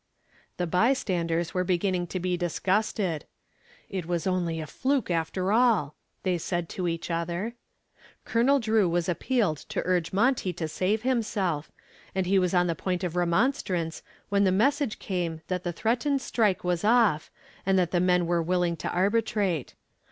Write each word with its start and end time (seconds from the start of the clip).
The 0.57 0.65
bystanders 0.65 1.53
were 1.53 1.63
beginning 1.63 2.07
to 2.07 2.19
be 2.19 2.35
disgusted. 2.35 3.25
"It 3.87 4.07
was 4.07 4.25
only 4.25 4.59
a 4.59 4.65
fluke 4.65 5.11
after 5.11 5.51
all," 5.51 5.93
they 6.23 6.39
said 6.39 6.69
to 6.69 6.87
each 6.87 7.11
other. 7.11 7.53
Colonel 8.25 8.59
Drew 8.59 8.89
was 8.89 9.07
appealed 9.07 9.57
to 9.69 9.83
urge 9.85 10.11
Monty 10.11 10.53
to 10.53 10.67
save 10.67 11.03
himself, 11.03 11.71
and 12.15 12.25
he 12.25 12.39
was 12.39 12.55
on 12.55 12.65
the 12.65 12.73
point 12.73 13.03
of 13.03 13.15
remonstrance 13.15 14.01
when 14.29 14.43
the 14.43 14.51
message 14.51 14.97
came 14.97 15.41
that 15.49 15.63
the 15.63 15.71
threatened 15.71 16.19
strike 16.21 16.63
was 16.63 16.83
off, 16.83 17.29
and 17.63 17.77
that 17.77 17.91
the 17.91 17.99
men 17.99 18.25
were 18.25 18.41
willing 18.41 18.75
to 18.77 18.89
arbitrate. 18.89 19.75